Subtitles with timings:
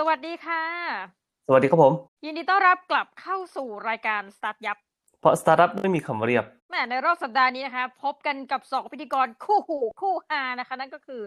[0.00, 0.62] สวัสดีค่ะ
[1.46, 1.92] สวัสดีครับผม
[2.24, 4.78] ยินดีต้อนรับกลับเข้าสู่รายการสตาร์ทอัพ
[5.20, 11.20] เพราะสตาร์ทอัพไม่มีคำว่าเรียบแหม่ในรอบสัปดาห์นี้นะคะ พบกันกับสองพิธีกรคู่หูคู่ฮานะคะ นั่นก็คือ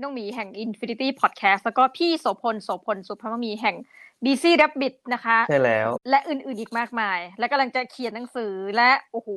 [0.00, 3.76] น้องหมีแห่ง Infinity Podcast แล้วก็พี่โสพลโสพลสุภมมีแห่ง
[4.24, 9.28] BC Rabbit นะคะ ใช่แล้ว และอื่นๆอีกมากมาย และกำลังจะเขียนหนังสือและโอ้โห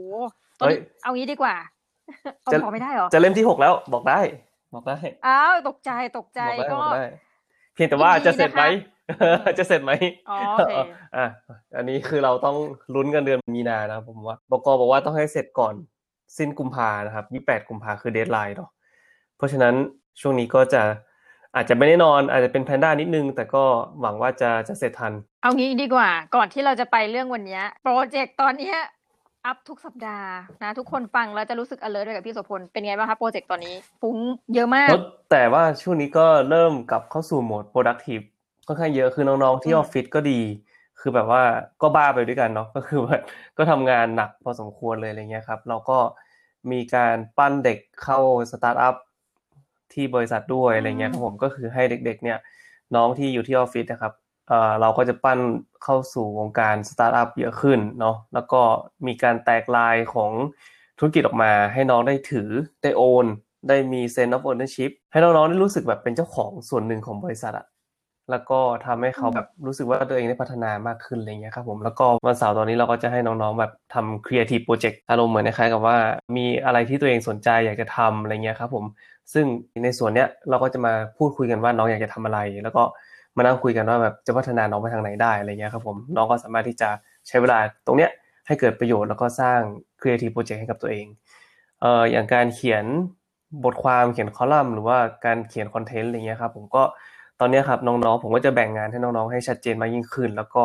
[0.59, 1.55] ตอนนี้เฮ้ยเอางี้ดีกว่า
[2.43, 4.19] เอาจะ พอไม่ได้เหรอ จะเล่มที่หกแล้วบอกได้
[4.73, 8.63] บอกได้ อ้าวตกใจตกใจบอกได้ก็บอกได้เพียงแต่ว่ายินดีจะเสร็จไหม
[9.09, 9.91] นะคะจะเสร็จไหม
[10.29, 10.73] อ๋อโอเค
[11.15, 11.25] อะ
[11.77, 12.57] อันนี้คือเราต้อง
[12.95, 15.73] ลุ้นกันเดือนมีนานะครับผมว่าบกบอกว่าต้องให้เสร็จก่อน
[16.37, 18.69] สิ้นกุมภานะครับยี่แปดกุมภาคือ deadline เนาะ
[19.37, 19.73] เพราะฉะนั้น
[20.21, 20.81] ช่วงนี้ก็จะ
[21.55, 23.63] อาจจะไม่แน่นอน อาจจะเป็นแพนด้านิดนึง แต่ก็
[24.01, 28.77] หวังว่าจะจะเสร็จทัน เอางี้ดีกว่า ก่อนที่เราจะไปเรื่องวันเนี้ยโปรเจกต์ตอนเนี้ย
[29.47, 30.31] อัพทุกสัปดาห์
[30.63, 34.17] นะทุกคนฟังแล้วจะรู้สึก alert ไปกับพี่โสพล เป็นไงบ้างคะโปรเจกต์ตอนนี้ฟุ้ง
[34.53, 34.89] เยอะมาก
[35.31, 38.23] แต่ว่าช่วงนี้ก็เริ่มกลับเข้าสู่โหมด productive
[38.67, 40.39] ค่อนข้างเยอะคือน้องๆที่อืมออฟฟิศก็ดี
[40.99, 41.43] คือแบบว่า
[41.81, 43.15] ก็บ้าไปด้วยกันเนาะก็คือว่า
[43.57, 45.97] ก็ทำงานหนักพอสมควรเลยอะไรเงี้ยครับ เราก็
[46.71, 48.19] มีการปั้นเด็กเข้า
[48.51, 48.95] สตาร์ทอัพ
[49.93, 52.37] ที่บริษัทด้วยอะไรเงี้ยครับผมก็คือให้เด็ก ๆ เนี่ย
[52.95, 54.13] น้องที่อยู่ที่ออฟฟิศนะครับ
[54.47, 55.39] เอ่อเราก็จะปั้น
[55.83, 58.61] เข้าสู่วงการสตาร์ทอัพเยอะขึ้นเนาะแล้วก็
[59.07, 60.31] มีการแตกลายของ
[60.97, 62.49] ธุรกิจออกมาให้น้องได้ถือ
[62.83, 63.25] ได้โอน
[63.67, 67.67] ได้มี sense of ownership ให้น้องๆได้รู้สึกแบบเป็นเจ้าของส่วนหนึ่งของบริษัทอะ
[68.31, 75.97] แล้วก็ทำให้เขาอืมแบบรู้สึกว่าตัวเองได้พัฒนามากขึ้นอะไรเงี้ยครับผมแล้วก็วันเสาร์ตอนนี้เราก็จะให้น้องๆแบบทำ creative project อารมณ์เหมือนคล้ายๆกับว่า
[76.35, 78.85] มีอะไรที่ตัวเองสนใจอยากจะทำอะไรเงี้ยครับผม
[79.33, 79.45] ซึ่ง
[79.83, 82.83] ในส่วนเนี้ยเราก็จะมาพูดคุยกันว่าน้องอยากจะทำอะไร แล้วก็
[83.37, 86.89] มานั่งคุยกันว่าแบบจะพัฒนาน้องไปทางไหนได้อะไรเงี้ยครับผมน้องก็สามารถที่จะ
[87.27, 88.11] ใช้เวลาตรงเนี้ย
[88.47, 89.59] ให้เกิดประโยชน์แล้วก็สร้าง
[90.01, 91.05] creative project ให้กับตัวเอง
[91.81, 92.85] เอ่ออย่างการเขียน
[93.63, 96.83] บทความเขียนคอลัมน์หรือว่าการเขียนคอนเทนต์อะไรเงี้ยครับผมก็
[97.39, 100.63] ตอนเนี้ยครับน้องๆผมก็จะแบ่งงานให้น้องๆให้ชัดเจนมากยิ่งขึ้น แล้วก็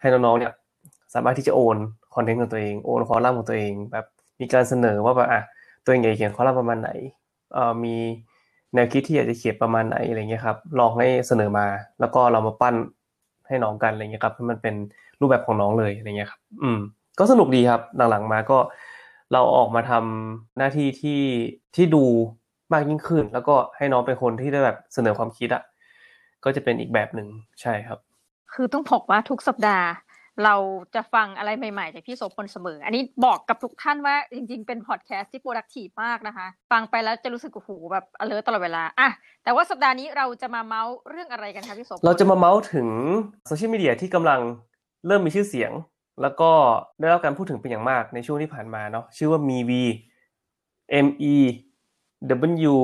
[0.00, 0.52] ให้น้องๆเนี่ย
[1.14, 1.76] สามารถที่จะ own
[2.14, 4.06] คอนเทนต์ของตัวเอง own คอลัมน์ของตัวเอง แบบ
[4.40, 5.42] มีการเสนอว่าแบบอะ
[5.84, 6.90] ตัวเองอยากจะเขียนคอลัมน์ประมาณไหน
[7.54, 7.96] เอ่อมี
[8.74, 11.66] แนวคิดที่อยากจะเขียนประมาณไหนอะไรเงี้ยครับ ลองให้เสนอมา
[12.00, 12.74] แล้วก็เรามาปั้น
[13.48, 14.74] ให้น้องกันอะไรเงี้ยครับให้มันเป็น
[15.20, 16.78] รูปแบบของน้องเลยอะไรเงี้ยครับ อืม
[17.18, 18.58] ก็สนุกดีครับ หลังๆมาก็
[19.32, 21.20] เราออกมาทำหน้าที่ที่
[21.76, 22.04] ที่ดู
[22.72, 25.62] มากยิ่งขึ้น แล้วก็ให้น้องเป็นคนที่ได้แบบเสนอความคิดอะ
[26.44, 27.28] ก็จะเป็นอีกแบบหนึ่ง
[27.60, 27.98] ใช่ครับ
[28.52, 29.86] คือต้องบอกว่าทุกสัปดาห์
[30.44, 30.56] เรา
[30.94, 39.08] จะฟังอะไรใหม่ๆจากพี่โสพลเสมอ อันนี้บอกกับทุกท่านว่าจริงๆ เป็นพอดแคสต์ที่ productive มากนะคะ ฟังไปแล้วจะรู้สึกโอ้โหแบบ alert ตลอดเวลาอะ
[39.44, 42.88] แต่ว่าสัปดาห์นี้เราจะมาเมาส์เรื่องอะไรกันคะพี่โสพลเราจะมาเมาส์ถึง
[43.46, 44.40] โซเชียลมีเดียที่กำลัง
[45.06, 45.72] เริ่มมีชื่อเสียง
[46.22, 46.50] แล้วก็
[47.00, 49.72] ได้รับการพูดถึงเป็นอย่างมากในช่วงที่ผ่านมาเนาะชื่อว่า MeV
[51.06, 51.36] M E
[52.70, 52.76] W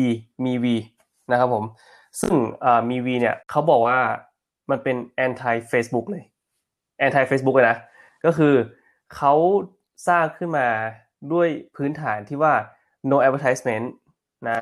[0.00, 0.02] E
[0.44, 0.66] MeV
[1.30, 1.64] นะครับผม
[2.20, 2.34] ซึ่ง
[2.64, 3.98] อ่า MeV เนี่ยเขาบอกว่า
[4.70, 4.96] มันเป็น
[5.26, 6.24] anti Facebook เลย
[7.04, 7.78] anti Facebook เลยนะ
[8.24, 8.54] ก็คือ
[9.14, 9.34] เขา
[10.08, 10.68] สร้างขึ้นมา
[11.32, 12.54] ด้วยพื้นฐานที่ว่า
[13.10, 13.86] no advertisement
[14.48, 14.58] นะ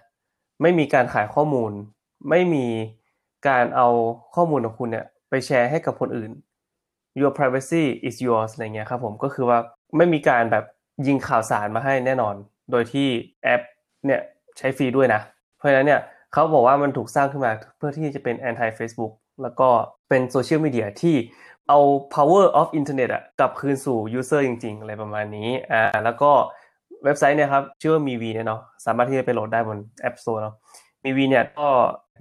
[0.63, 1.73] ไม่มีการขายข้อมูล
[2.31, 2.67] ไม่มี
[3.49, 3.89] การเอา
[4.35, 6.31] ข้อมูลของคุณเนี่ยไปแชร์ให้กับคนอื่น
[7.21, 9.59] your privacy is yours อะไรเงี้ยครับผม ก็คือว่า
[9.97, 10.65] ไม่มีการแบบ
[11.07, 12.35] ยิงข่าวสารมาให้แน่นอน
[12.71, 13.09] โดยที่
[13.43, 13.61] แอป
[14.07, 14.21] เนี่ย
[14.59, 15.21] ใช้ฟรีด้วยนะ
[15.57, 16.01] เพราะฉะนั้นเนี่ย
[16.33, 19.13] เขาบอกว่ามันถูกสร้างขึ้นมาเพื่อที่จะเป็น anti Facebook
[19.43, 19.69] แล้วก็
[20.09, 21.17] เป็นโซเชียลมีเดียที่
[21.69, 21.79] เอา
[22.15, 26.31] power of internet อะกลับคืนสู่ user จริง ๆ อะไรประมาณนี้อ่าแล้วก็
[27.05, 29.79] เว็บไซต์เนี่ยครับชื่อว่า MeV เนี่ยเนาะสามารถที่จะไปโหลดได้บน
[30.09, 30.55] App Store เนาะ
[31.05, 31.69] MeV เนี่ยก็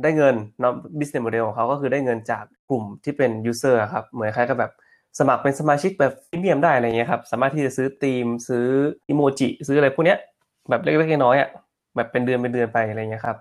[0.03, 4.72] ได้เงินเนาะ business model ของเขาก็คือได้เงินจากกลุ่มที่เป็น user ครับเหมือนคล้ายกับแบบ
[5.19, 8.66] สมัครเป็นสมาชิกแบบพรีเมียมได้อะไรเงี้ยครับสามารถที่จะซื้อธีมซื้อ
[9.09, 10.18] อิโมจิซื้ออะไรพวกเนี้ย
[10.69, 11.50] แบบเล็กๆน้อยๆอะ
[11.96, 13.38] แบบเป็นเดือนเป็นเดือนไปอะไรเงี้ยครับ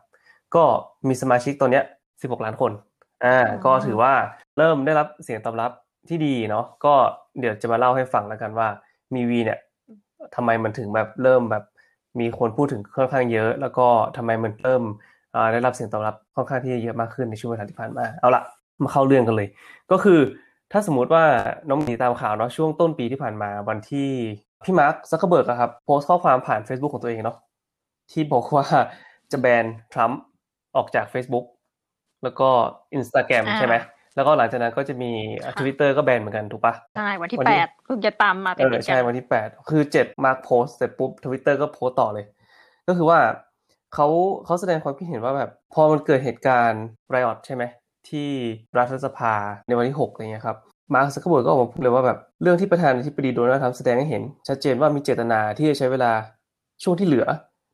[0.54, 0.64] ก็
[1.08, 2.72] มีสมาชิกตัวเนี้ย16 ล้านคน
[3.24, 4.12] อ่าก็ถือว่า
[4.58, 5.70] เริ่มได้รับเสียงตอบรับ
[6.10, 6.94] ที่ดีเนาะก็
[7.38, 8.68] เดี๋ยวจะมาเล่าให้ฟังแล้วกันว่า
[9.14, 9.58] MeWe เนี่ย
[10.34, 11.64] ทำไมมันถึงแบบเริ่มแบบ
[12.20, 13.86] มีคนพูดถึงค่อนข้างเยอะ แล้วก็
[14.16, 14.82] ทำไมมันเริ่ม
[15.34, 18.42] อ่าได้รับเสียงตอบรับค่อนข้างที่จะเยอะมากขึ้นในช่วงเวลาที่ผ่านมาเอาละ
[18.82, 19.48] มาเข้าเรื่องกันเลย
[19.90, 20.20] ก็คือ
[20.72, 21.24] ถ้าสมมุติว่า
[21.68, 24.08] น้องหมีตามข่าวเนาะช่วงต้นปีที่ผ่านมาวันที่
[24.64, 27.38] พี่มาร์คซักเคอร์เบิร์กอะครับโพสต์ข้อความผ่าน Facebook ของตัวเองเนาะ
[28.10, 28.66] ที่บอกว่า
[29.32, 30.20] จะแบนทรัมป์
[30.76, 31.44] ออกจาก Facebook
[32.24, 32.48] แล้วก็
[32.96, 33.74] Instagram อ่าใช่ไหม
[34.16, 35.10] แล้วก็หลังจากนั้นก็จะมี
[35.44, 42.26] ค่ะทวิตเตอร์ก็แบนเหมือนกันถูกปะใช่วันที่วันที่แปดเพิ่งจะตามมาเอติดอๆใช่กันวันที่แปดคือเจ็ดมาร์คโพสเสร็จปุ๊บทวิตเตอร์ก็โพสต่อเลย
[42.88, 43.18] ก็คือว่า
[43.94, 44.06] เขา
[44.44, 47.64] เขาแสดงความคิดเห็นว่าแบบ พอมันเกิดเหตุการณ์ riot ใช่ไหม
[48.08, 48.28] ที่
[48.78, 49.34] รัฐสภา
[49.66, 50.56] ในวันที่หกอะไรเงี้ยครับ
[50.94, 56.12] มาร์คซักเคอร์เบิร์กก็ออกมาพูดเลยว่าแบบเรื่องที่ประธานาธิบดีโดนัลด์ทรัมป์แสดงให้เห็น ชัดเจนว่ามีเจตนาที่จะใช้เวลา
[56.82, 57.26] ช่วงที่เหลือ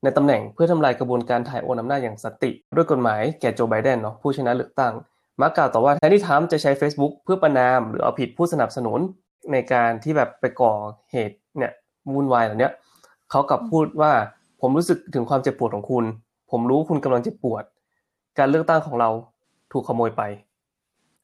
[0.04, 4.92] ในตำแหน่งเพื่อทำลายกระบวนการถ่ายโอนอำนาจอย่างสันติ ด้วยกฎหมายแก่โจไบเดนเนาะผู้ชนะเลือกตั้ง
[5.40, 9.00] มักกล่าวต่อว่าแทนที่ทรัมป์จะใช้ Facebook เพื่อประนาม หรือเอาผิดผู้สนับสนุน
[9.52, 10.72] ในการที่แบบไปก่อ
[11.12, 11.72] เหตุเนี่ย
[12.14, 12.70] วุ่นวายเหล่านี้
[13.30, 14.12] เขากลับพูดว่า
[14.60, 16.04] ผมรู้สึกถึงความเจ็บปวดของคุณ
[16.50, 17.64] ผมรู้คุณกำลังเจ็บปวด
[18.38, 19.10] การเลือกตั้งของเรา
[19.72, 20.22] ถูกขโมยไป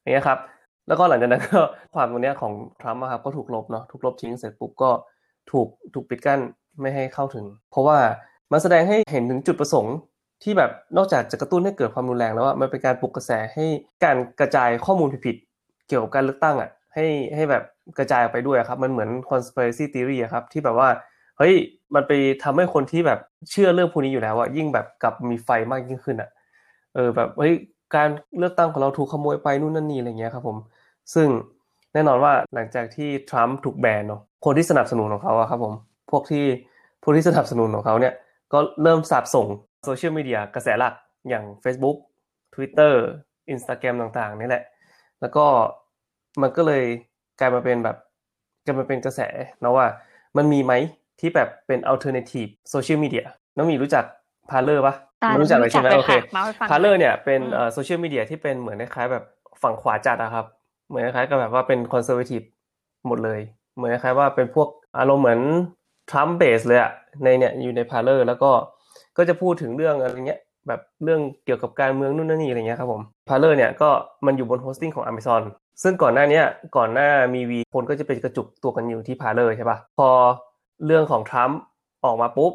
[0.01, 0.39] อย่างนี้ครับ
[0.87, 1.61] แล้วก็หลังจากนั้นก็
[1.93, 4.89] ความตรงนี้ของทรัมป์ครับก็ถูกลบเนาะถูกลบทิ้งเสร็จปุ๊บก็
[5.51, 6.39] ถูกถูกปิดกั้น
[6.81, 7.97] ไม่ให้เข้าถึง เพราะว่า
[8.51, 9.95] มันแสดงให้เห็นถึงจุดประสงค์
[10.43, 13.65] ที่แบบนอกจากจะกระตุ้นให้เกิดความรุนแรงแล้วว่ามันเป็นการปลุกกระแสให้
[14.03, 17.05] การกระจายข้อมูลผิดๆเกี่ยวกับการเลือกตั้งอะให้
[17.35, 17.63] ให้แบบ
[17.97, 20.89] กระจายออกไปด้วยครับ มันเหมือน conspiracy theory ครับที่แบบว่า
[21.37, 21.53] เฮ้ย
[21.95, 22.11] มันไป
[22.43, 23.19] ทำให้คนที่แบบ
[23.51, 26.29] เชื่อเรื่องพวกนี้อยู่แล้วอะยิ่งแบบกลับมีไฟมากยิ่งขึ้นอะ
[26.95, 27.53] เออแบบเฮ้ย
[27.95, 30.57] การเลือกตั้งของเราถูกขโมยไปนู่นนั่นนี่อะไรเงี้ยครับผม
[31.13, 31.27] ซึ่ง
[31.93, 35.73] แน่นอนว่าหลังจากที่ทรัมป์ถูกแบนเนาะคนที่สนับสนุนของเขาอะครับผม
[36.11, 36.45] พวกที่
[37.03, 38.13] พวกที่สนับสนุนของเขาเนี่ย
[38.53, 39.47] ก็เริ่มสาบส่ง
[39.83, 40.93] โซเชียลมีเดียกระแสหลัก
[41.29, 41.97] อย่าง Facebook
[42.53, 42.93] Twitter
[43.53, 44.63] Instagram ต่างๆ นี่แหละ
[45.21, 45.45] แล้วก็
[46.41, 46.83] มันก็เลย
[47.39, 47.97] กลายมาเป็นแบบ
[48.65, 49.21] กลายมาเป็นกระแส
[49.63, 49.87] นะว่า
[50.37, 50.73] มันมีไหม
[51.19, 54.05] ที่แบบเป็น alternative social media น้องหมีรู้จัก
[54.49, 59.23] Parler ปะตาไม่รู้จักเลยใช่ไหมรู้จักเลยโอเคค่ะเล่าให้ฟัง Parler เนี่ยเป็นอืมโซเชียลมีเดียที่เป็นเหมือนคล้ายๆแบบ
[59.61, 60.45] ฝั่งขวาจัดอะครับ
[60.87, 62.41] เหมือนคล้ายๆกับแบบว่าเป็นคอนเซอร์ a ทีฟ
[63.07, 63.39] หมดเลย
[63.75, 65.39] เหมือนคล้ายๆว่าเป็นพวกอารมณ์เหมือน
[66.09, 66.91] ทรัมป์ base เลยอะ
[67.23, 68.51] ในเนี่ยอยู่ใน Parler แล้วก็
[69.19, 73.89] ก็จะพูดถึงเรื่องอะไรเงี้ยแบบเรื่องเกี่ยวกับการเมืองนู่นนั่นนี่อะไรเงี้ยครับผม Parler เนี่ยก็
[74.25, 75.41] มันอยู่บน hosting ของ Amazon
[75.83, 76.45] ซึ่งก่อนหน้าเนี้ย
[76.77, 80.09] ก่อนหน้า MeWe คนก็จะไปกระจุกตัวกันอยู่ที่ Parler ใช่ปะพอ
[80.85, 81.59] เรื่องของทรัมป์
[82.05, 82.53] ออกมาปุ๊บ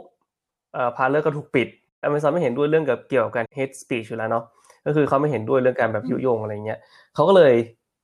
[0.74, 1.68] เอ่อ Parler ก็ถูกปิด
[2.06, 4.44] Amazon ไม่เห็นด้วยเรื่องกับเกี่ยวกับการ hate speech อยู่แล้วเนาะ
[4.86, 6.78] ก็คือเขาไม่เห็นด้วยเรื่องการแบบยุยงอะไรเงี้ย
[7.14, 7.54] เขาก็เลย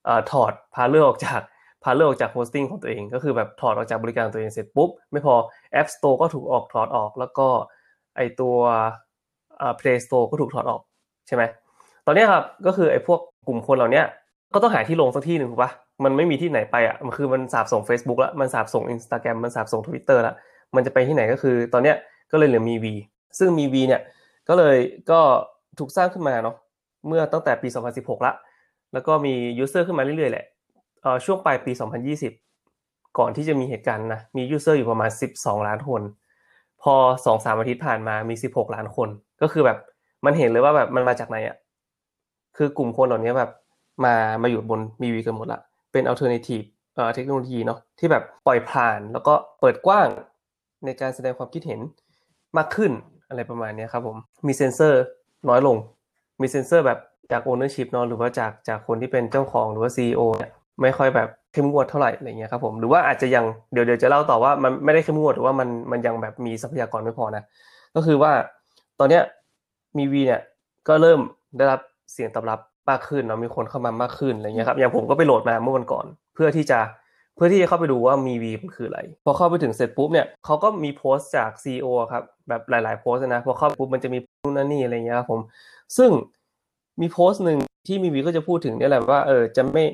[0.04, 1.40] เอ่อถอด Parler ออกจาก
[1.84, 5.34] Parler ออกจาก hosting ของตัวเอง ก็คือแบบถอดออกจากบริการตัวเองเสร็จปุ๊บไม่พอ
[5.80, 7.48] App Store ก็ถูกออกถอดออกแล้วก็
[8.16, 8.54] ไอตัว
[9.60, 10.80] อ่า Play Store ก็ถูกถอดออก
[11.26, 11.42] ใช่ไหม
[12.06, 14.02] ตอนนี้ครับก็คือไอพวกกลุ่มคนเหล่านี้
[14.54, 15.70] ก็ต้องหาที่ลงสักที่หนึ่งถูกปะ
[16.04, 20.34] มันไม่มีที่ไหนไปอะมันคือมันสาบส่ง Facebook แล้วมันสาบส่ง Instagram มันสาบส่ง Twitter แล้ว
[20.74, 21.96] มันจะไปที่ไหนก็คือ ตอนเนี้ย
[22.32, 22.86] ก็เลยเหลือมี V
[23.38, 24.02] ซึ่งมี V เนี่ย
[24.48, 24.76] ก็เลย
[25.10, 25.20] ก็
[25.78, 26.56] ถูกสร้างขึ้นมาเนาะ
[27.08, 28.32] เมื่อตั้งแต่ปี 2016 ละ
[28.92, 30.44] แล้วก็มี user ขึ้นมาเรื่อยๆแหละ
[31.02, 31.72] เอ่อช่วงปลายปี
[32.44, 36.02] 2020 ก่อนที่จะมีเหตุการณ์นะมี user อยู่ประมาณ 12 ล้านคน
[36.82, 36.94] พอ
[37.26, 39.08] 2-3อาทิตย์ผ่านมามี16ล้านคน
[39.42, 39.78] ก็คือแบบ
[40.24, 41.56] มันเห็นเลยว่าแบบมันมาจากไหนอะ
[42.56, 43.50] คือกลุ่มคนเหล่านี้แบบ
[44.04, 45.60] มามาอยู่บน MeWe กันหมดละ
[45.92, 46.62] เป็น alternative
[46.94, 50.08] เอ่อเทคโนโลยีเนาะที่แบบปล่อยผ่านแล้วก็เปิดกว้าง
[50.84, 51.80] ในการแสดงความคิดเห็น
[52.56, 52.92] มากขึ้น
[53.28, 54.16] อะไรประมาณนี้ครับผม
[54.46, 55.02] มีเซ็นเซอร์
[55.48, 55.76] น้อยลง
[56.40, 56.98] มีเซ็นเซอร์แบบ
[57.32, 60.50] จาก ownership เนาะหรือว่าจากจากคนที่เป็นเจ้าของหรือว่า CEO เนี่ย
[60.82, 67.43] ไม่ค่อยแบบเข้มงวดเท่าไหร่อะไรเงี้ยครับผมหรือว่าอาจจะยังเดี๋ยวเดี๋ยวจะเล่าต่อว่ามันไม่ได้เข้มงวดหรือว่ามันมันยังแบบมีทรัพยากรไม่พอนะ
[67.94, 68.32] ก็คือว่า
[68.99, 69.22] ตอนเนี้ย
[69.99, 70.43] มีวีเนี่ย
[70.88, 71.20] ก็เริ่ม
[71.56, 71.81] ได้รับ
[72.12, 76.78] เสียงตอบรับมากขึ้นเนาะมีคนเข้ามามากขึ้นอะไรเงี้ยครับอย่างผมก็ไปโหลดมาเมื่อวันก่อน เพื่อที่จะ
[77.37, 85.40] เพื่อที่จะเข้าไปดูว่ามีวีมันคืออะไรพอเข้าไปถึงเสร็จปุ๊บเนี่ยเขาก็มีโพสต์จาก CEO ครับแบบหลาย ๆ โพสต์นะพอเข้าปุ๊บมันจะมีนู่นนั่นนี่อะไรเงี้ยครับผม
[85.96, 86.11] ซึ่ง
[87.00, 89.84] มีโพสต์หนึ่งที่มีวีก็จะพูดถึงนี่แหละว่าเออจะไม่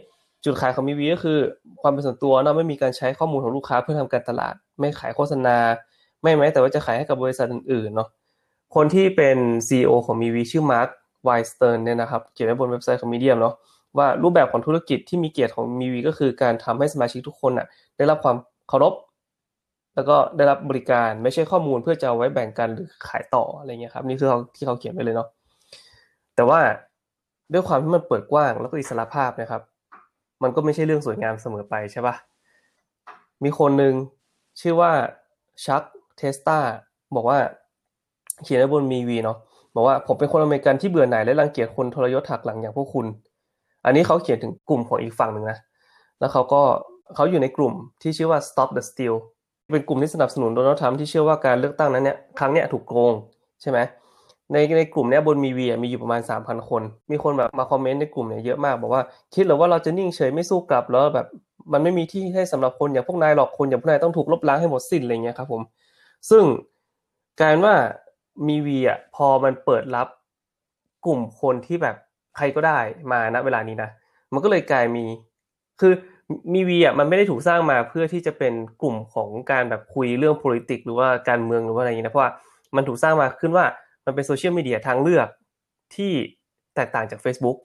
[0.44, 1.38] จุดขายของมีวีก็คือ
[1.80, 5.56] ความเป็นส่วนตัวเนาะไม่มีการใช้ข้อมูลของลูกค้าเพื่อทำการตลาด ไม่ขายโฆษณา
[6.22, 8.08] ไม่แม้แต่ว่าจะขายให้กับบริษัทอื่นๆเนาะ
[8.74, 9.38] คนที่เป็น
[9.68, 10.88] CEO ของมีวีชื่อมาร์ค
[11.24, 13.54] ไวสเติร์นเนี่ยนะครับเขียนไว้บนเว็บไซต์ของมีเดียมเนาะ
[13.98, 17.66] ว่ารูปแบบของธุรกิจที่มีเกียรติของมีวีก็คือการทำให้สมาชิกทุกคนน่ะ
[17.96, 18.36] ได้รับความ
[18.68, 18.94] เคารพ
[19.94, 25.28] แล้วก็ได้รับบริการไม่ใช่ข้อมูลเพื่อจะเอาไว้แบ่งกันหรือขายต่ออะไรเงี้ยครับนี่คือเขาที่เขาเขียนไว้เลยเนาะ
[26.36, 26.60] แต่ว่า
[27.52, 29.62] ด้วยความที่มันเปิดกว้างแล้วก็อิสระภาพนะครับ
[30.42, 32.14] มันก็ไม่ใช่เรื่องสวยงามเสมอไปใช่ปะ
[33.44, 33.94] มีคนหนึ่ง
[34.60, 34.92] ชื่อว่า
[35.66, 35.82] Chuck
[36.16, 36.58] Testa
[37.16, 37.38] บอกว่า
[38.44, 39.38] เขียนไว้บน MeWe เนาะ
[39.74, 43.06] บอกว่าผมเป็นคนอเมริกันที่เบื่อหน่ายและรังเกียจคนทรยศหักหลังอย่างพวกคุณ
[43.84, 45.58] อันนี้เขาเขียนถึงกลุ่มของอีกฝั่งหนึ่งนะ
[46.20, 46.62] แล้วเขาก็
[47.14, 49.14] เขาอยู่ในกลุ่มที่ชื่อว่า Stop the Steal
[49.72, 53.12] เป็นกลุ่มที่สนับสนุนโดนัลด์ทรัมป์ที่เชื่อว่าการเลือกตั้งนั้นเนี่ยครั้งเนี้ยถูกโกง
[53.62, 53.78] ใช่ไหม
[54.52, 59.02] ในในกลุ่มเนี้ยบน MeWe มีอยู่ประมาณ3,000คน มีคนแบบมาคอมเมนต์ในกลุ่มเนี่ยเยอะมาก บอกว่า
[59.34, 61.26] คิดหรือว่าเราจะนิ่งเฉยไม่สู้กลับแล้วแบบ
[61.72, 65.62] มันไม่มีที่ให้สำหรับคนอย่างพวกนายหรอกคนอย่างพวกนายต้องถูกลบล้างให้หมดสิ้นอะไรเงี้ยครับผม
[66.30, 66.44] ซึ่ง
[67.42, 67.74] การว่า
[68.48, 70.08] มีวีอะพอมันเปิดรับ
[71.06, 71.96] กลุ่มคนที่แบบ
[72.36, 72.78] ใครก็ได้
[73.12, 73.90] มาณเวลานี้นะ
[74.32, 75.04] มันก็เลยกลายมี
[75.80, 75.92] คือ
[76.54, 82.32] มีวีอะมันไม่ได้ถูกสร้างมาเพื่อที่จะเป็นกลุ่มของการแบบคุยเรื่อง politics หรือว่าการเมืองหรือว่าอะไรอย่างนี้นะเพราะว่า
[82.76, 83.64] มันถูกสร้างมาขึ้นว่า
[84.06, 85.28] มันเป็นโซเชียลมีเดียทางเลือก
[85.94, 86.12] ที่
[86.76, 87.56] แตกต่างจาก Facebook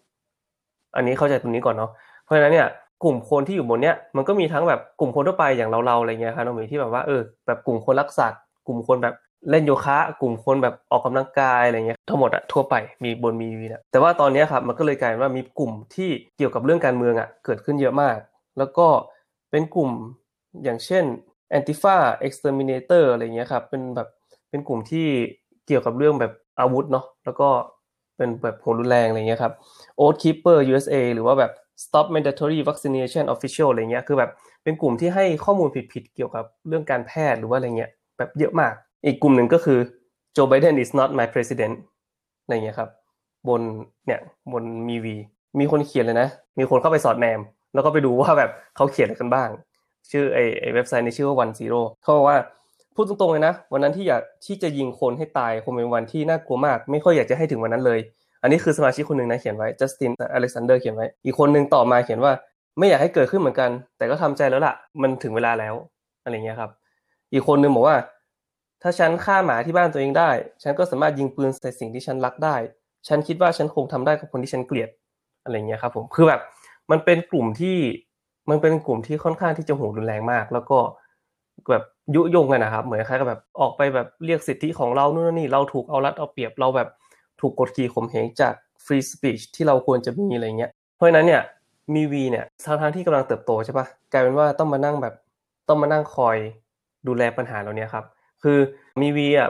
[0.96, 1.92] อันนี้เข้าใจตรงนี้ก่อนเนาะ
[2.24, 2.68] เพราะฉะนั้นเนี่ย
[3.04, 9.16] กลุ่มคนที่อยู่บนเนี้ยมันก็มีทั้งแบบกลุ่มคนทั่วไปอย่างเราๆอะไรเงี้ยครับน้องหมีที่แบบว่าเออแบบกลุ่มคนรักสัตว์กลุ่มคนแบบ
[9.50, 18.18] เล่นโยคะ กลุ่มคนแบบออกกำลังกายอะไรเงี้ยทั้งหมดอะทั่วไปมีบนมีวีนะแต่ว่าตอนนี้ครับมันก็เลยกลายว่ามีกลุ่มที่เกี่ยวกับเรื่องการเมืองอะเกิดขึ้นเยอะมาก
[18.58, 18.88] แล้วก็
[19.52, 19.92] เป็นกลุ่ม
[20.64, 21.04] อย่างเช่น
[21.58, 24.08] Antifa Exterminator อะไรเงี้ยครับเป็นแบบ
[24.50, 25.08] เป็นกลุ่มที่
[25.68, 27.50] เกี่ยวกับเรื่องแบบอาวุธเนาะแล้วก็
[28.18, 29.54] เป็นแบบโหรุนแรงอะไรเงี้ยครับ
[30.00, 31.52] Oath Keeper USA หรือว่าแบบ
[31.84, 34.32] Stop Mandatory Vaccination Official อะไรเงี้ยคือแบบ
[34.64, 38.74] เป็นกลุ่มที่ให้ข้อมูลผิดๆเกี่ยวกับเรื่องการแพทย์หรือว่าอะไรเงี้ยแบบเยอะมาก
[39.06, 39.80] อีกกลุ่มหนึ่งก็คือ
[40.36, 41.76] Joe Biden is not my president
[42.44, 42.90] อะไรเงี้ยครับ
[43.48, 43.62] บน
[44.06, 44.20] เนี่ย
[44.52, 45.16] บนมีวี
[45.60, 46.28] มีคนเขียนเลยนะ
[46.60, 47.40] มีคนเข้าไปสอดแนม
[47.74, 49.50] แล้วก็ไปดูว่าแบบเขาเขียนอะไรกันบ้าง
[50.12, 52.38] ชื่อไอไอเว็บไซต์ในชื่อว่า One Zero เขาบอกว่า
[52.96, 58.00] พูดตรงๆเลยนะ วันนั้นที่อยากที่จะยิงคนให้ตายคงเป็นวันที่น่ากลัวมาก ไม่ค่อยอยากจะให้ถึงวันนั้นเลย
[58.42, 62.34] อันนี้คือสมาชิกคนหนึ่งนะเขียนไว้จัสตินอเล็กซานเดอร์เขียนไว้ อีกคนหนึ่งต่อมาเขียนว่า
[62.78, 65.74] ไม่อยากให้เกิดขึ้นเหมือนกัน แต่ก็ทำใจแล้วล่ะ มันถึงเวลาแล้ว
[66.24, 66.72] อะไรเงี้ยครับ
[67.34, 67.98] อีกคนหนึ่งบอกว่า
[68.82, 70.30] ถ้าฉันฆ่าหมาที่บ้านตัวเองได้
[70.64, 72.56] ฉันก็สามารถยิงปืนใส่สิ่งที่ฉันรักได้
[73.08, 74.90] ฉันคิดว่าฉันคงทำได้กับคนที่ฉันเกลียด
[75.44, 76.42] อะไรเงี้ยครับ ผมคือแบบ
[76.92, 77.78] มันเป็นกลุ่มที่
[78.50, 80.78] มันเป็นกลุ่มที่ค่อนข้างที่จะโหดรุนแรงมาก แล้วก็
[81.72, 81.84] แบบ
[82.16, 86.90] ยุยงกันนะครับ เหมือนคล้ายกับแบบออกไปแบบเรียกสิทธิของเรานู่นนี่เราถูกเอารัดเอาเปรียบเราแบบ
[87.42, 88.54] ถูกกดขี่ข่มเหงจาก
[88.86, 91.42] ฟรีสปีชที่เราควรจะมีอะไรเงี้ยเพราะฉะนั้นเนี่ย
[91.96, 95.14] มีวีเนี่ยทางทางที่กำลังเติบโตใช่ปะกลายเป็นว่าต้องมานั่งแบบ
[95.68, 96.38] ต้องมานั่งคอย
[97.08, 98.06] ดูแลปัญหาเหล่านี้ครับ
[98.44, 98.58] คือ
[99.02, 99.50] มีวีอะ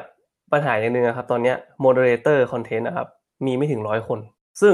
[0.51, 3.07] ปัญหาอย่างหนึ่งครับตอนเนี้ยmoderator content นะครับ
[3.45, 4.19] มีไม่ถึงร้อยคน
[4.61, 4.73] ซึ่ง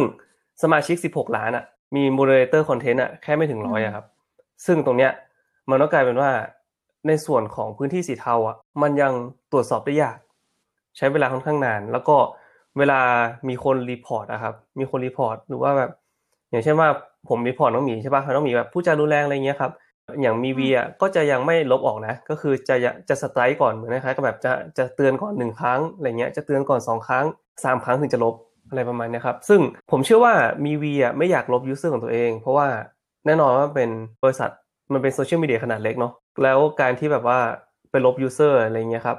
[0.61, 1.63] สมาชิก 16 ล้านอะ
[1.95, 4.05] มี moderator content อะแค่ไม่ถึงร้อยอะครับ
[4.65, 5.11] ซึ่งตรงเนี้ย
[5.69, 6.29] มันก็กลายเป็นว่า
[7.07, 9.13] ในส่วนของพื้นที่สีเทาอะมันยัง
[9.51, 10.17] ตรวจสอบได้ยาก
[10.97, 12.15] ใช้เวลาค่อนข้างนาน แล้วก็
[12.77, 12.99] เวลา
[13.49, 15.91] มีคน report นะครับ มีคน report หรือว่าแบบ
[16.51, 16.87] อย่างเช่นว่า
[17.29, 19.71] ผม report น้องหมีใช่ป่ะน้องหมีแบบพูดจารุนแรงอะไรเงี้ยครับ
[20.21, 22.75] อย่าง MeWe อะก็จะยังไม่ลบออกนะ ก็คือจะ
[23.09, 27.25] จะ strike ก่อนเหมือนคล้ายๆกับแบบจะจะเตือนก่อนหนึ่งครั้งอะไรเงี้ยจะเตือนก่อนสองครั้ง
[27.63, 28.35] สามครั้งถึงจะลบ
[28.69, 29.59] อะไรประมาณนี้ครับซึ่ง
[29.91, 30.33] ผมเชื่อว่า
[30.65, 32.67] MeWe อะไม่อยากลบ user ของตัวเอง เพราะว่า
[33.25, 33.89] แน่นอนว่าเป็น
[34.23, 34.49] บริษัท
[34.93, 36.13] มันเป็นโซเชียลมีเดียขนาดเล็กเนาะ
[36.43, 37.39] แล้วการที่แบบว่า
[37.91, 39.17] ไปลบ user อะไรเงี้ยครับ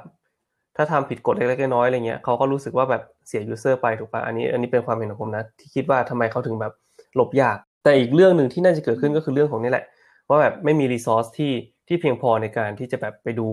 [0.77, 6.73] ถ้าทำผิดกฎเล็กๆน้อยๆอะไรเงี้ยเขาก็รู้สึกว่าแบบเสีย user ไปถูกปะอันนี้อันนี้เป็นความเห็นของผมนะที่คิดว่าทำไมเขาถึงแบบ
[7.19, 9.85] ลบยาก แต่อีกเรื่องหนึ่งที่น่าจะเกิดขึ้นก็คือเรื่องของนี่แหละ
[10.29, 11.53] ว่าแบบไม่มี resource ที่
[11.87, 13.47] ที่เพียงพอในการที่จะแบบไปดู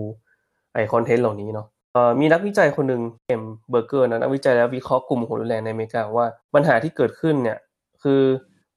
[0.73, 1.67] ไอคอนเทนต์เหล่านี้เนาะ
[2.19, 3.43] มีนักวิจัยคนหนึ่ง M.
[3.69, 7.57] Berger นะนักวิจัยแล้ววิเคราะห์กลุ่มหัวรุนแรงในอเมริกาว่าปัญหาที่เกิดขึ้นเนี่ย
[8.03, 8.21] คือ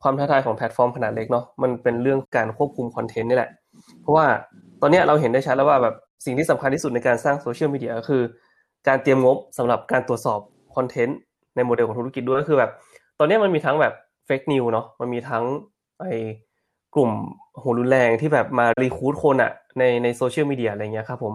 [0.02, 3.50] ความท้าทายของแพลตฟอร์มขนาดเล็กเนาะมันเป็นเรื่องการควบคุมคอนเทนต์นี่แหละ
[4.00, 4.26] เพราะว่า
[4.82, 5.94] ตอนนี้เราเห็นได้ชัดแล้วว่าแบบ
[6.24, 8.22] สิ่งที่สำคัญที่สุดในการสร้างโซเชียลมีเดียก็คือ
[8.88, 10.40] การเตรียมงบสำหรับการตรวจสอบ
[10.76, 11.18] คอนเทนต์
[11.56, 12.70] ในโมเดลของธุรกิจด้วยก็คือแบบ
[13.18, 13.94] ตอนนี้มันมีทั้งแบบ
[14.26, 15.44] fake news เนาะมันมีทั้ง
[16.00, 16.04] ไอ
[16.94, 21.34] กลุ่มหัวรุนแรงที่แบบมา recruit คนอะในในโซเชียลมีเดียอะไรเงี้ยครับผม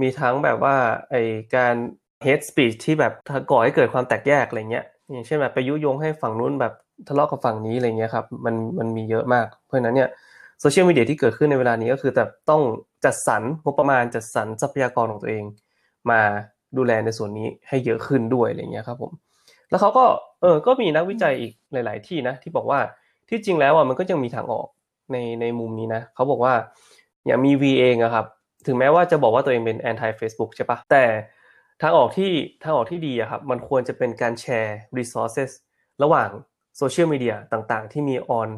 [0.00, 0.74] มีทั้งแบบว่า
[1.10, 1.14] ไอ
[1.56, 1.74] การ
[2.22, 3.12] hate speech ที่แบบ
[3.50, 6.72] ก่อให้เกิดความแตกแยกอะไรเงี้ยอย่างเช่นแบบไปยุยงให้ฝั่งนู้นแบบ
[7.08, 10.08] ทะเลาะกับฝั่งนี้อะไรเงี้ยครับมันมันมีเยอะมาก เพราะฉะนั้นเนี่ย
[10.60, 12.62] โซเชียลมีเดียที่เกิดขึ้นในเวลานี้ก็คือแต่ต้อง
[13.04, 15.44] จัดสรรงบประมาณจัดสรรทรัพยากรของตัวเอง
[16.10, 16.20] มา
[16.76, 19.12] ดูแลในส่วนนี้ให้เยอะขึ้นด้วยอะไรเงี้ยครับผม
[19.70, 20.04] แล้วเขาก็
[20.40, 22.80] เออก็มีนักวิจัยอีกหลาย ๆ ที่นะที่บอกว่า
[23.28, 24.66] ที่จริงแล้วอะมันก็ยังมีทางออก
[25.12, 26.54] ในในมุมนี้นะเขาบอกว่า
[27.26, 28.26] อย่างมี V เองอะครับ
[28.66, 31.04] ถึงแม้ว่าจะบอกว่าตัวเองเป็น anti Facebook ใช่ปะแต่
[31.82, 32.30] ทางออกที่
[32.62, 35.50] ทางออกที่ดีอะครับมันควรจะเป็นการแชร์ resources
[36.02, 36.28] ระหว่าง
[36.76, 38.48] โซเชียลมีเดียต่างๆ ที่มีออน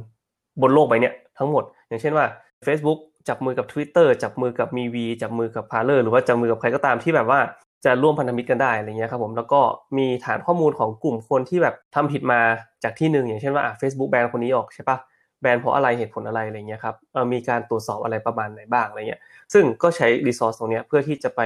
[0.63, 2.27] บนโลกใบเนี้ยทั้งหมด อย่างเช่นว่า
[2.67, 7.41] Facebook จับมือกับ Twitter จับมือกับมีวีจับมือกับ Parler หรือว่าจับมือกับใครก็ตามที่แบบว่า
[7.85, 9.61] จะร่วมพันธมิตรกันได้อะไรเงี้ยครับผมแล้วก็
[9.99, 12.41] มีฐานข้อมูลของกลุ่มคนที่แบบทำผิดมา
[12.85, 14.99] จากที่หนึ่งอย่างเช่นว่าอะ Facebook แบนคนนี้ออกใช่ปะ
[15.43, 19.21] แบนเพราะอะไรเหตุผลอะไรอะไรเงี้ยครับเออมีการตรวจสอบอะไรประมาณไหนบ้างอะไรเงี้ย
[19.53, 21.41] ซึ่งก็ใช้รีซอสตรงนี้เพื่อที่จะไป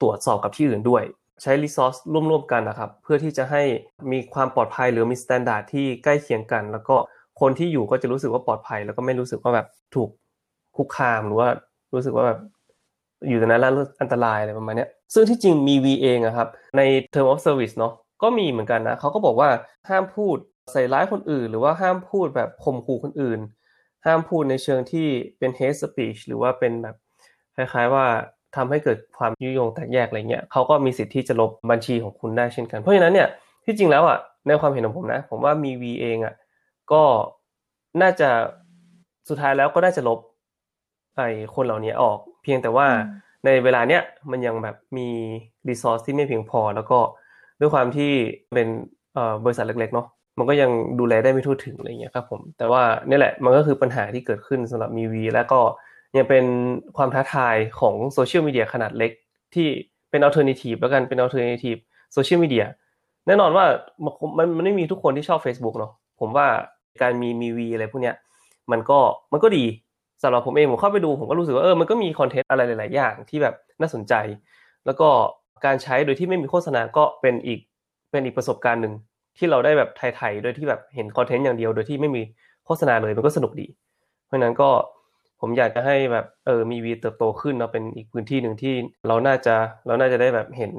[0.00, 1.02] ตรวจสอบกับที่อื่นด้วย
[1.42, 1.94] ใช้รีซอส
[2.30, 3.62] ร่วมๆกันนะครับเพื่อที่จะให้
[4.12, 6.96] มีความปลอดภัยหรือมีมาตรฐานที่ใกล้เคียงกัน แล้วก็
[7.40, 10.08] คนที่อยู่ก็จะรู้สึกว่าปลอดภัย แล้วก็ไม่รู้สึกว่าแบบถูก
[10.76, 11.48] คุกคามหรือว่า
[11.94, 12.38] รู้สึกว่าแบบ
[13.28, 16.82] อยู่ตรงนั้นแล้วอันตรายอะไรประมาณนี้ซึ่งที่จริงมี V เองอะครับ ใน
[17.12, 17.92] term of service เนาะ
[18.22, 19.48] ก็มีเหมือนกันนะเขาก็บอกว่า
[19.88, 20.36] ห้ามพูด
[20.72, 23.40] ใส่ร้ายคนอื่น หรือว่าห้ามพูดแบบข่มขู่คนอื่น
[24.06, 25.06] ห้ามพูดในเชิงที่
[25.38, 26.96] เป็น hate speech หรือว่าเป็นแบบ
[27.56, 28.04] คล้ายๆว่า
[28.56, 33.28] ทำให้เกิดความยุยงแตกแยกอะไรเงี้ยเขาก็มีสิทธิ์ที่จะลบบัญชีของคุณได้เช่นกัน เพราะฉะนั้นเนี่ย
[33.64, 36.34] ที่จริงแล้วอะในความเห็นของผมนะ ผมว่ามี V เองอะ
[36.92, 37.02] ก็
[38.02, 38.28] น่าจะ
[39.28, 40.18] สุดท้ายแล้วก็น่าจะลบ
[41.16, 42.86] ไอ้คนเหล่านี้ออก เพียงแต่ว่า
[43.44, 45.08] ในเวลาเนี้ยมันยังแบบมี
[45.68, 46.98] resource ที่ไม่เพียงพอ แล้วก็
[47.60, 48.12] ด้วยความที่
[48.54, 48.68] เป็น
[49.44, 50.06] บริษัทเล็กๆเนาะ
[50.38, 55.60] มันก็ยังดูแลได้ไม่ทั่วถึงอะไรเงี้ยครับผม แต่ว่านี่แหละมันก็คือปัญหาที่เกิดขึ้นสำหรับ MeWe และก็
[56.16, 56.44] ยังเป็น
[56.96, 59.12] ความท้าทายของโซเชียลมีเดียขนาดเล็ก
[59.54, 59.66] ที่
[60.10, 61.80] เป็น alternative แล้วกันเป็น alternative
[62.16, 62.64] social media
[63.26, 63.64] แน่นอนว่า
[64.38, 66.46] มันมันไม่มีทุกคนที่ชอบ Facebook เนาะผมว่า
[67.02, 68.16] การมีมีวีอะไรพวกเนี้ย
[68.70, 68.98] มันก็
[69.32, 69.64] มันก็ดี
[70.22, 74.14] สำหรับผมเองผมเข้าไปดูผมก็รู้สึกว่าเออมันก็มีคอนเทนต์อะไรหลาย ๆ อย่างที่แบบน่าสนใจ
[74.86, 75.08] แล้วก็
[75.64, 77.60] การใช้โดยที่ไม่มีโฆษณาก็เป็นอีก
[78.10, 78.94] เป็นอีกประสบการณ์หนึ่ง
[79.38, 82.22] ที่เราได้แบบไทยๆโดยที่แบบเห็นคอนเทนต์อย่างเดียวโดยที่ไม่มี
[82.66, 83.66] โฆษณาเลยมันก็สนุกดี
[84.26, 84.70] เพราะนั้นก็
[85.40, 88.74] ผมอยากจะให้แบบเออมีวีเติบโตขึ้นเนาะเป็นอีกพื้นที่หนึ่งที่
[89.08, 89.54] เราน่าจะ
[89.86, 90.72] เราน่าจะได้แบบเห็น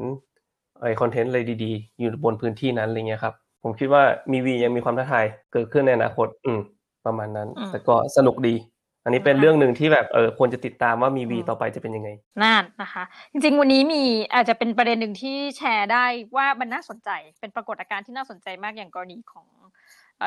[0.81, 6.59] ไอคอนเทนต์อะไรดีๆ อยู่บนพื้นที่นั้นอะไรเงี้ยครับ ผมคิดว่ามีวียังมีความท้าทายเกิดขึ้นในอนาคต อืม
[7.05, 8.55] ประมาณนั้น แต่ก็สนุกดี
[9.03, 12.09] อันนี้เป็นเรื่องหนึ่งที่แบบเออควรจะติดตามว่ามีวีต่อไปจะเป็นยังไง
[12.41, 14.03] นั่นนะคะ จริง ๆ วันนี้มี
[14.33, 19.47] อาจจะเป็นประเด็นหนึ่งที่แชร์ได้ว่ามันน่าสนใจ เป็นปรากฏการณ์ที่น่าสนใจมากอย่างกรณีของ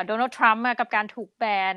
[0.05, 1.75] โดนัลด์ทรัมป์กับการถูกแบน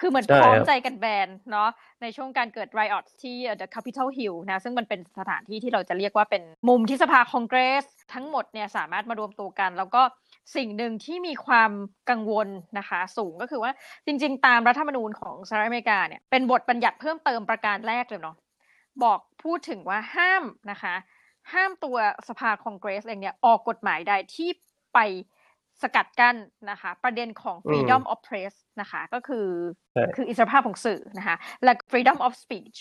[0.00, 1.70] คือเหมือนพร้อมใจกันแบนเนาะ
[2.02, 7.84] ในช่วงการเกิด riot ที่ The Capitol Hill นะซึ่งมันเป็นสถานที่ที่เราจะเรียกว่าเป็นมุมที่สภาคองเกรส
[8.14, 10.02] ทั้งหมดเนี่ยสามารถมารวมตัวกัน แล้วก็
[10.54, 11.70] สิ่งหนึ่งที่มีความ
[12.10, 12.48] กังวล
[12.78, 13.72] นะคะสูงก็คือว่า
[14.06, 18.36] จริง ๆ ตามรัฐธรรมนูญของสหรัฐอเมริกาเนี่ยเป็นบทบัญญัติเพิ่มเติมประการแรกเลยเนาะ
[19.02, 20.94] บอกพูดถึงว่าห้ามนะคะ
[21.52, 21.96] ห้ามตัว
[22.28, 24.50] สภาคองเกรสเองเนี่ยออกกฎหมายใดที่
[24.94, 24.98] ไป
[25.82, 26.36] สกัดกั้น
[26.70, 29.48] นะคะ ประเด็นของ freedom of press นะคะ ก็คือ
[30.16, 32.76] คืออิสรภาพของสื่อนะคะ และ freedom of speech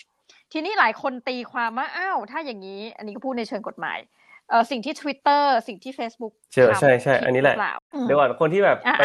[0.53, 3.99] ทีนี้หลายคนตีความว่าอ้าวถ้าอย่างนี้ อันนี้ก็พูดในเชิงกฎหมาย
[4.49, 7.55] เออสิ่งที่ Twitter สิ่งที่ Facebook ใช่ใช่ใช่อันนี้แหละ
[8.03, 9.03] เดี๋ยวก่อนคนที่แบบไป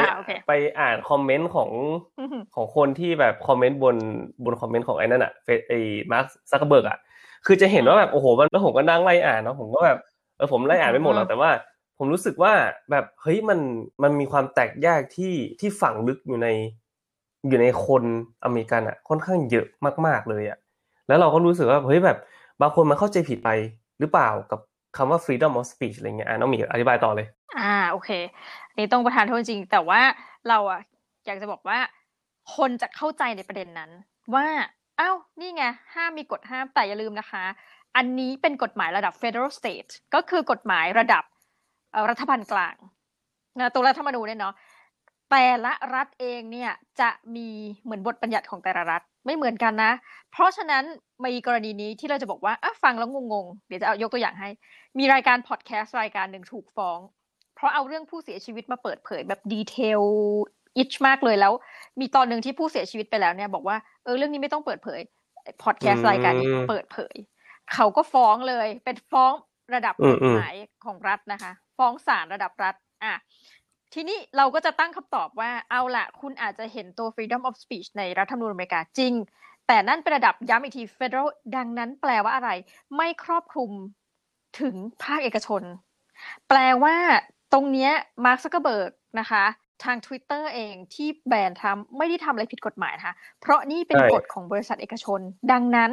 [0.49, 1.71] ไปอ่านคอมเมนต์ของ
[2.55, 3.97] ของคนที่แบบคอมเมนต์บน
[4.45, 5.79] บนคอมเมนต์ของไอ้นั่นอะเฟซไอ้
[6.13, 6.99] มาร์คซักเกอร์เบิร์กอะ
[7.47, 9.99] คือจะเห็นว่าแบบโอ้โหแล้วผมก็นั่งไล่อ่านเนาะผมก็แบบ
[10.37, 11.51] เออผมไล่อ่านไม่หมดหรอกแต่ว่า
[11.99, 12.53] ผมรู้สึกว่า
[12.91, 13.59] แบบเฮ้ยมัน
[14.03, 16.49] มันมีความแตกแยกที่ที่ฝังลึกอยู่ใน
[17.49, 18.03] อยู่ในคน
[18.45, 19.67] อเมริกันอะค่อนข้างเยอะ
[20.07, 20.59] มาก ๆเลยอะ
[21.09, 22.19] แล้วเราก็รู้สึกว่าเฮ้ยแบบ
[22.61, 23.51] บางคนมันเข้าใจผิดไป
[24.01, 24.61] หรือเปล่ากับ
[24.97, 27.27] คำว่า freedom of speech อะไรเงี้ยอ่าน้องมีอธิบายต่อเลย
[27.59, 28.11] อ่าโอเค
[28.77, 30.01] นี่ต้องประทานโทษจริง แต่ว่า
[30.49, 30.81] เราอะ
[31.27, 31.79] อยากจะบอกว่า
[32.57, 33.91] คนจะเข้าใจในประเด็นนั้น
[34.35, 34.47] ว่า
[35.01, 37.45] อ้าวนี่ไงห้ามมีกฎห้ามแต่อย่าลืมนะคะ
[37.97, 41.25] อันนี้เป็นกฎหมายระดับ federal state ก็คือกฎหมายระดับ
[42.11, 42.75] รัฐบาลกลาง
[43.59, 44.55] นะตัวรัฐธรรมนูญเนี่ยเนาะ
[45.31, 47.49] แต่ละรัฐเองเนี่ยจะมี
[47.83, 49.93] เหมือนบทบัญญัติของแต่ละรัฐ ไม่เหมือนกันนะ
[50.33, 50.85] เพราะฉะนั้น
[51.25, 54.49] มีกรณีนี้ที่เราจะบอกว่าอะฟังแล้วงงๆ เดี๋ยวจะเอายกตัวอย่างให้
[54.99, 56.99] มีรายการพอดแคสต์รายการหนึ่งถูกฟ้อง
[57.55, 60.03] เพราะเอาเรื่องผู้เสียชีวิตมาเปิดเผยแบบดีเทล
[60.79, 61.53] อิชมากเลยแล้ว
[62.01, 65.01] มีตอนหนึ่งที่ผู้เสียชีวิตไปแล้วเนี่ยบอกว่าเออเรื่องนี้ไม่ต้องเปิดเผย
[65.63, 67.17] พอดแคสต์รายการนี้เปิดเผย
[67.75, 69.33] เขาก็ฟ้องเลยเป็นฟ้อง
[69.75, 70.55] ระดับกฎหมาย
[70.85, 73.15] ของรัฐนะคะ ฟ้องศาลระดับรัฐ อะ
[73.95, 79.15] ทีนี้เราก็จะตั้งคำตอบว่าเอาละคุณอาจจะเห็นตัว freedom of speech ในรัฐธรรมนูญอเมริกาจริง
[79.67, 82.51] แต่นั่นเป็นระดับย้ำอีกที federal ดังนั้นแปลว่าอะไร
[82.97, 83.71] ไม่ครอบคลุม
[84.61, 85.63] ถึงภาคเอกชน
[86.49, 86.97] แปลว่า
[87.53, 87.91] ตรงนี้
[88.25, 89.45] มาร์คซักเกอร์เบิร์กนะคะ
[89.85, 95.21] ทาง Twitter เองที่แบนทำไม่ได้ทำอะไรผิดกฎหมายนะคะเพราะนี่เป็นกฎของบริษัทเอกชน
[95.53, 95.91] ดังนั้น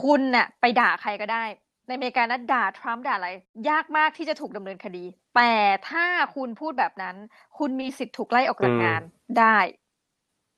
[0.00, 1.44] คุณน่ะไปด่าใครก็ได้
[1.90, 3.30] ในอเมริกานะด่าทรัมป์ด่าอะไร
[3.68, 5.04] ยากมากที่จะถูกดำเนินคดี
[5.36, 5.52] แต่
[5.88, 7.16] ถ้าคุณพูดแบบนั้น
[7.58, 9.02] คุณมีสิทธิ์ถูกไล่ออกจากงาน
[9.38, 9.56] ได้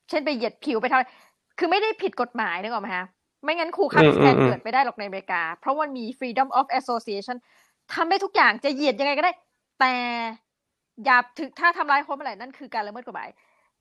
[0.08, 3.06] เช่นไปเหยียดผิวไปทำคือไม่ได้ผิดกฎหมายนึกออกไหมฮะ
[3.44, 7.36] ไม่งั้น Ku Klux Klan เกิดไม่ได้หรอกในอเมริกา เพราะมันมี freedom of association
[7.94, 9.32] ทำได้ทุกอย่างจะเหยียดยังไงก็ได้
[9.80, 9.94] แต่
[11.04, 13.28] อย่าถึงถ้าทำร้ายคนเมื่อไหร่นั่นคือการละเมิดกฎหมาย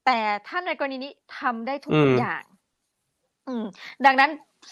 [0.05, 2.43] แต่ถ้าในกรณีนี้ทำได้ทุกอย่าง
[3.47, 3.65] อืม
[4.05, 4.29] ดังนั้น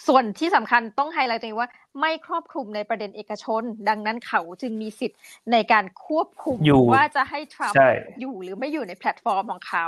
[0.08, 5.20] ส่วนที่สำคัญต้องไฮไลท์ตัวเองว่า ไม่ครอบคลุมในประเด็นเอกชน ดังนั้นเขาจึงมีสิทธิ์
[5.52, 6.58] ในการควบคุม
[6.94, 7.76] ว่าจะให้ทรัมป์
[8.20, 9.88] อยู่หรือไม่อยู่ในแพลตฟอร์มของเขา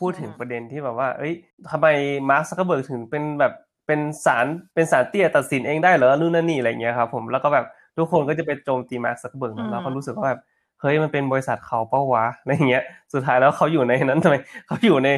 [0.00, 1.34] พูดถึงประเด็นที่แบบว่า เอ้ย
[1.70, 1.86] ทำไม
[2.30, 3.52] มาร์คซักเบิร์กถึงเป็นแบบ
[3.86, 10.40] เป็นสารเป็นสารเตี้ยตัดสินเองได้เหรอนู่นนั่นนี่อะไรเงี้ยครับผมแล้วก็แบบทุกคนก็จะไปโจมตีมาร์คซักเบิร์กแล้วก็รู้สึกว่าแบบ
[10.80, 12.82] เฮ้ยมันเป็นบริษัทเขาเป้าวะอะไรเงี้ย
[13.12, 15.08] สุดท้ายแล้วเขาอยู่ในนั้นทำไมเขาอยู่ใน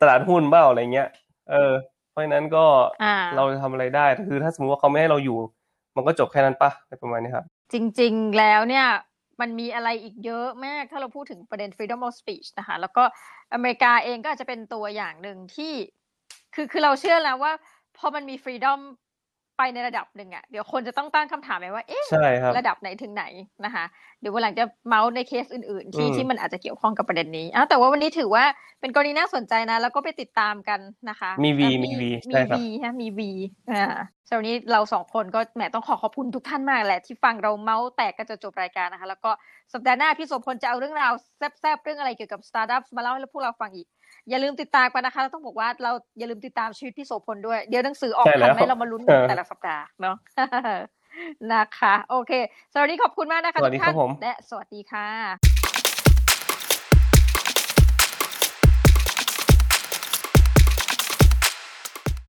[0.00, 1.08] ตลาดหุ้นเบ้าอะไรเงี้ย
[1.50, 1.72] เออ
[2.10, 2.64] เพราะฉะนั้นก็
[3.36, 5.36] เราจะทำอะไรได้คือ ถ้าสมมติว่าเขาไม่ให้เราอยู่
[5.96, 8.86] มันก็จบแค่นั้นปะในประมาณนี้ครับ จริง ๆ แล้วเนี่ย
[9.40, 13.04] มันมีอะไรอีกเยอะมาก ถ้าเราพูดถึงประเด็น freedom of speech นะคะ แล้วก็
[13.54, 15.72] อเมริกาเองก็อาจจะเป็นตัวอย่างหนึ่งที่
[16.54, 17.52] คือคือเราเชื่อแล้วว่า
[17.98, 18.80] พอมันมี freedom
[19.60, 22.04] ไปในระดับหนึ่งอะเดี๋ยวคนจะต้องตั้งคำถามไปว่าเอ๊ะ
[22.58, 23.24] ระดับไหนถึงไหน
[23.64, 23.84] นะคะ
[24.20, 28.44] เดี๋ยววันหลังจะเมาส์ในเคสอื่นๆ ที่ที่มันอาจจะเกี่ยวข้องกับประเด็นนี้อ้าแต่ว่าวันนี้ถือว่า
[28.80, 33.30] เป็นกรณีน่าสนใจนะ แล้วก็ไปติดตามกันนะคะ MeWe MeWe MeWe ฮะ MeWe
[33.72, 33.94] อ่า
[34.28, 39.30] สำหรับนี้เราสองคนก็แหมต้องขอขอบคุณทุกท่านมากแหละ ที่ฟังเราเมาส์แตกกันจะจบรายการนะคะ แล้วก็
[39.72, 43.86] สัปดาห์หน้าพี่โสพลจะเอาเรื่องราวแซ่บๆเรื่องอะไรเกี่ยวกับสตาร์ทอัพมาเล่าให้พวกเราฟังอีก
[44.28, 50.16] อย่าลืมติดตามกันนะคะต้องบอกว่าเราอย่าลืมติดตามชีวิตพี่โสพลด้วย เดี๋ยวหนังสือออกทันไหมเรามาลุ้นกันแต่ละสัปดาห์เนาะ
[51.52, 52.32] นะคะ โอเค
[52.74, 55.59] สวัสดีขอบคุณมากนะคะสวัสดีทุกท่านครับผมและสวัสดีค่ะ